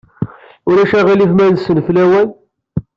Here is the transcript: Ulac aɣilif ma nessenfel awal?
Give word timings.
Ulac 0.69 0.91
aɣilif 0.99 1.31
ma 1.33 1.45
nessenfel 1.47 1.97
awal? 2.03 2.27